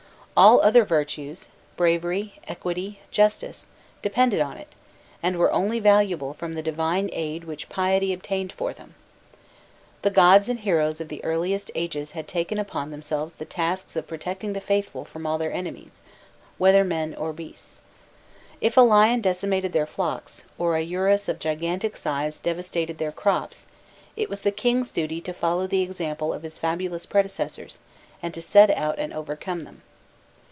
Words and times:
All 0.43 0.59
other 0.61 0.85
virtues 0.85 1.49
bravery, 1.77 2.39
equity, 2.47 2.97
justice 3.11 3.67
depended 4.01 4.41
on 4.41 4.57
it, 4.57 4.69
and 5.21 5.37
were 5.37 5.51
only 5.51 5.79
valuable 5.79 6.33
from 6.33 6.55
the 6.55 6.63
divine 6.63 7.11
aid 7.13 7.43
which 7.43 7.69
piety 7.69 8.11
obtained 8.11 8.51
for 8.51 8.73
them. 8.73 8.95
The 10.01 10.09
gods 10.09 10.49
and 10.49 10.61
heroes 10.61 10.99
of 10.99 11.09
the 11.09 11.23
earliest 11.23 11.69
ages 11.75 12.11
had 12.11 12.27
taken 12.27 12.57
upon 12.57 12.89
themselves 12.89 13.35
the 13.35 13.45
task 13.45 13.95
of 13.95 14.07
protecting 14.07 14.53
the 14.53 14.61
faithful 14.61 15.05
from 15.05 15.27
all 15.27 15.37
their 15.37 15.53
enemies, 15.53 16.01
whether 16.57 16.83
men 16.83 17.13
or 17.13 17.33
beasts. 17.33 17.81
If 18.61 18.77
a 18.77 18.81
lion 18.81 19.21
decimated 19.21 19.73
their 19.73 19.85
flocks, 19.85 20.45
or 20.57 20.75
a 20.75 20.81
urus 20.81 21.29
of 21.29 21.37
gigantic 21.37 21.95
size 21.95 22.39
devastated 22.39 22.97
their 22.97 23.11
crops, 23.11 23.67
it 24.15 24.27
was 24.27 24.41
the 24.41 24.51
king's 24.51 24.91
duty 24.91 25.21
to 25.21 25.33
follow 25.33 25.67
the 25.67 25.83
example 25.83 26.33
of 26.33 26.41
his 26.41 26.57
fabulous 26.57 27.05
predecessors 27.05 27.77
and 28.23 28.33
to 28.33 28.41
set 28.41 28.71
out 28.71 28.97
and 28.97 29.13
overcome 29.13 29.65
them. 29.65 29.83